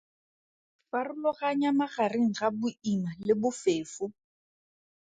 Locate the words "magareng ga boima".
1.81-3.11